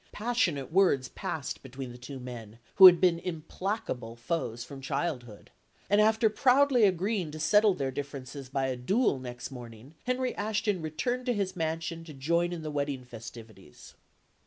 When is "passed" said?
1.09-1.61